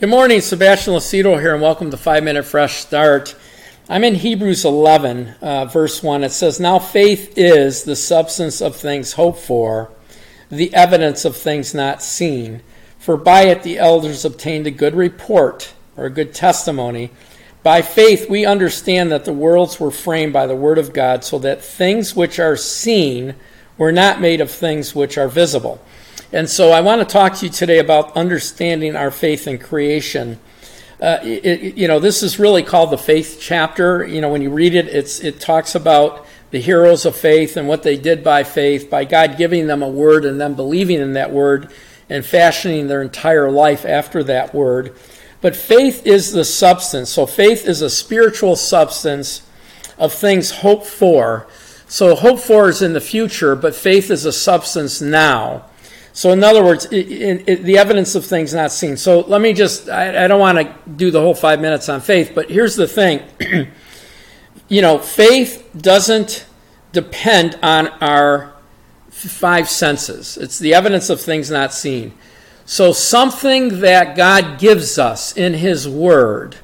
[0.00, 3.36] Good morning, Sebastian Lacido here, and welcome to Five Minute Fresh Start.
[3.86, 6.24] I'm in Hebrews 11, uh, verse 1.
[6.24, 9.90] It says, Now faith is the substance of things hoped for,
[10.48, 12.62] the evidence of things not seen.
[12.98, 17.10] For by it the elders obtained a good report, or a good testimony.
[17.62, 21.38] By faith we understand that the worlds were framed by the Word of God, so
[21.40, 23.34] that things which are seen
[23.76, 25.78] were not made of things which are visible.
[26.32, 30.38] And so I want to talk to you today about understanding our faith in creation.
[31.00, 34.06] Uh, it, you know, this is really called the faith chapter.
[34.06, 37.66] You know, when you read it, it's, it talks about the heroes of faith and
[37.66, 41.14] what they did by faith, by God giving them a word and them believing in
[41.14, 41.72] that word
[42.08, 44.94] and fashioning their entire life after that word.
[45.40, 47.10] But faith is the substance.
[47.10, 49.42] So faith is a spiritual substance
[49.98, 51.48] of things hoped for.
[51.88, 55.64] So hope for is in the future, but faith is a substance now.
[56.12, 58.96] So, in other words, it, it, it, the evidence of things not seen.
[58.96, 62.00] So, let me just, I, I don't want to do the whole five minutes on
[62.00, 63.22] faith, but here's the thing.
[64.68, 66.46] you know, faith doesn't
[66.92, 68.54] depend on our
[69.10, 72.12] five senses, it's the evidence of things not seen.
[72.64, 76.56] So, something that God gives us in His Word,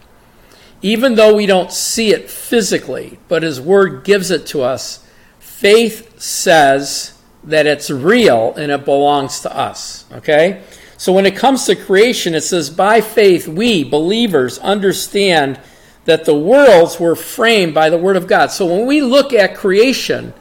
[0.83, 5.05] even though we don't see it physically, but His Word gives it to us,
[5.39, 7.16] faith says,
[7.47, 10.05] that it's real and it belongs to us.
[10.13, 10.63] Okay?
[10.99, 15.61] So when it comes to creation, it says, by faith, we, believers, understand
[16.07, 18.51] that the worlds were framed by the Word of God.
[18.51, 20.33] So when we look at creation,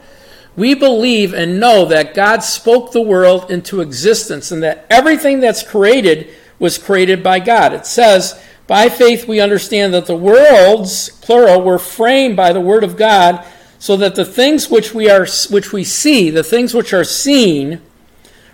[0.56, 5.62] we believe and know that God spoke the world into existence and that everything that's
[5.62, 7.74] created was created by God.
[7.74, 12.82] It says, by faith, we understand that the worlds, plural, were framed by the Word
[12.82, 13.44] of God
[13.78, 17.80] so that the things which we are which we see, the things which are seen,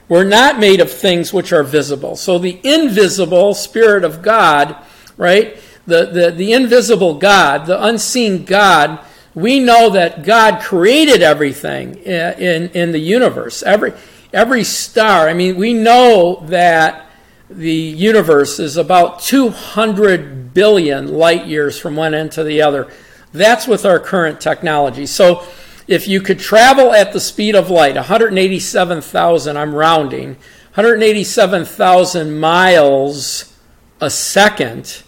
[0.08, 2.16] were not made of things which are visible.
[2.16, 4.76] So the invisible Spirit of God,
[5.16, 5.56] right?
[5.86, 9.00] The, the, the invisible God, the unseen God,
[9.34, 13.62] we know that God created everything in, in, the universe.
[13.62, 13.94] Every,
[14.32, 17.06] every star, I mean, we know that
[17.48, 22.90] the universe is about 200 billion light years from one end to the other.
[23.32, 25.06] That's with our current technology.
[25.06, 25.46] So
[25.88, 30.36] if you could travel at the speed of light, 187,000, I'm rounding,
[30.74, 33.58] 187,000 miles
[34.00, 35.02] a second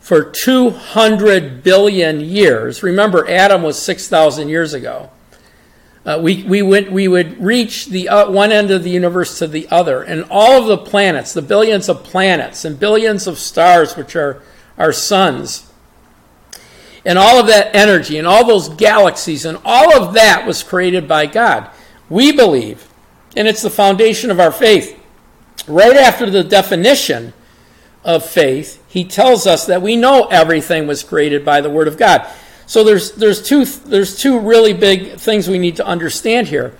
[0.00, 2.82] for 200 billion years.
[2.82, 5.10] Remember, Adam was 6,000 years ago.
[6.04, 9.48] Uh, we, we, would, we would reach the uh, one end of the universe to
[9.48, 10.02] the other.
[10.02, 14.40] And all of the planets, the billions of planets and billions of stars, which are
[14.78, 15.68] our suns,
[17.06, 21.06] and all of that energy and all those galaxies and all of that was created
[21.06, 21.70] by God.
[22.10, 22.88] We believe,
[23.36, 25.00] and it's the foundation of our faith.
[25.68, 27.32] Right after the definition
[28.04, 31.96] of faith, he tells us that we know everything was created by the Word of
[31.96, 32.28] God.
[32.66, 36.76] So there's, there's, two, there's two really big things we need to understand here.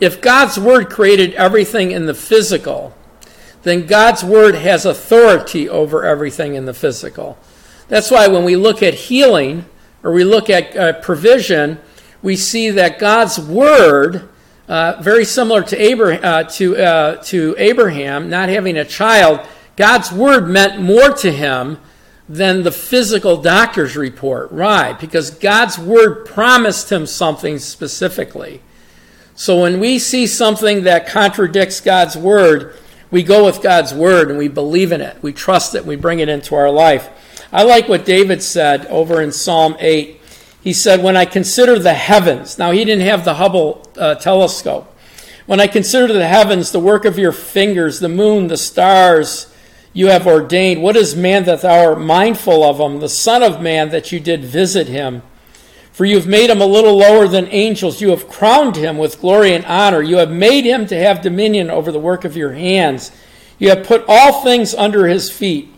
[0.00, 2.94] If God's Word created everything in the physical,
[3.62, 7.38] then God's Word has authority over everything in the physical.
[7.92, 9.66] That's why when we look at healing
[10.02, 11.78] or we look at uh, provision,
[12.22, 14.30] we see that God's word,
[14.66, 20.10] uh, very similar to, Abraham, uh, to, uh, to Abraham, not having a child, God's
[20.10, 21.80] word meant more to him
[22.30, 24.50] than the physical doctor's report.
[24.52, 24.98] Right?
[24.98, 28.62] Because God's word promised him something specifically.
[29.34, 32.74] So when we see something that contradicts God's word,
[33.10, 35.22] we go with God's word and we believe in it.
[35.22, 35.84] We trust it.
[35.84, 37.10] We bring it into our life.
[37.52, 40.18] I like what David said over in Psalm 8.
[40.62, 44.88] He said, When I consider the heavens, now he didn't have the Hubble uh, telescope.
[45.44, 49.52] When I consider the heavens, the work of your fingers, the moon, the stars
[49.92, 53.60] you have ordained, what is man that thou art mindful of him, the Son of
[53.60, 55.20] Man that you did visit him?
[55.92, 58.00] For you have made him a little lower than angels.
[58.00, 60.00] You have crowned him with glory and honor.
[60.00, 63.12] You have made him to have dominion over the work of your hands.
[63.58, 65.71] You have put all things under his feet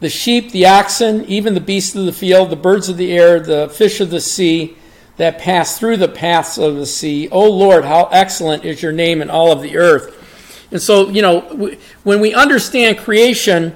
[0.00, 3.40] the sheep, the oxen, even the beasts of the field, the birds of the air,
[3.40, 4.76] the fish of the sea
[5.16, 7.28] that pass through the paths of the sea.
[7.30, 10.14] O Lord, how excellent is your name in all of the earth.
[10.70, 13.74] And so, you know, when we understand creation,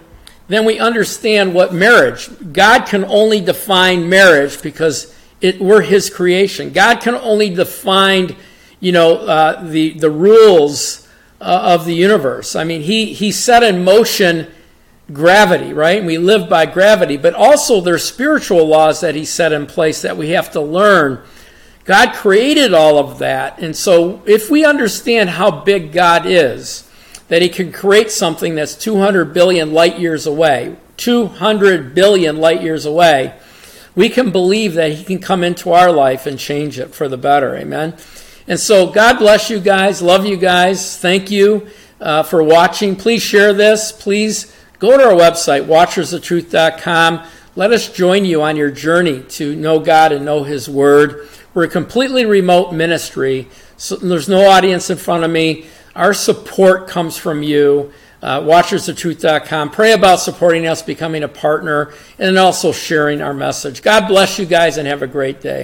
[0.48, 2.28] then we understand what marriage.
[2.52, 6.72] God can only define marriage because it, we're His creation.
[6.72, 8.36] God can only define,
[8.78, 11.08] you know, uh, the the rules
[11.40, 12.54] uh, of the universe.
[12.54, 14.48] I mean, He He set in motion
[15.12, 16.04] gravity, right?
[16.04, 20.16] We live by gravity, but also there's spiritual laws that he set in place that
[20.16, 21.22] we have to learn.
[21.84, 23.58] God created all of that.
[23.58, 26.88] And so if we understand how big God is,
[27.28, 32.84] that he can create something that's 200 billion light years away, 200 billion light years
[32.84, 33.34] away,
[33.94, 37.18] we can believe that He can come into our life and change it for the
[37.18, 37.54] better.
[37.56, 37.96] Amen.
[38.48, 40.02] And so, God bless you guys.
[40.02, 40.96] Love you guys.
[40.96, 41.68] Thank you
[42.00, 42.96] uh, for watching.
[42.96, 43.92] Please share this.
[43.92, 47.24] Please go to our website, watchersoftruth.com.
[47.54, 51.28] Let us join you on your journey to know God and know His Word.
[51.54, 53.46] We're a completely remote ministry,
[53.76, 55.66] so there's no audience in front of me.
[55.94, 57.92] Our support comes from you.
[58.20, 59.70] Uh, watchersoftruth.com.
[59.70, 63.82] Pray about supporting us, becoming a partner, and also sharing our message.
[63.82, 65.60] God bless you guys and have a great day.